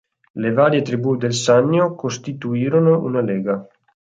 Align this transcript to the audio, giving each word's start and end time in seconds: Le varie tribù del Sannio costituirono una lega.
Le 0.43 0.51
varie 0.51 0.81
tribù 0.81 1.15
del 1.15 1.31
Sannio 1.31 1.93
costituirono 1.93 2.99
una 3.03 3.21
lega. 3.21 3.63